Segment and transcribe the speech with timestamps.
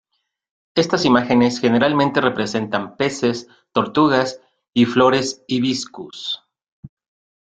[0.75, 4.41] Estas imágenes generalmente representan peces, tortugas
[4.73, 6.41] y flores hibiscus.